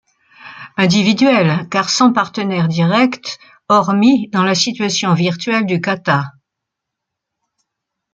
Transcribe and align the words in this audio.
Individuelle 0.77 1.67
car 1.69 1.91
sans 1.91 2.11
partenaire 2.11 2.67
direct, 2.67 3.37
hormis 3.69 4.29
dans 4.29 4.43
la 4.43 4.55
situation 4.55 5.13
virtuelle 5.13 5.67
du 5.67 5.79
kata. 5.79 6.25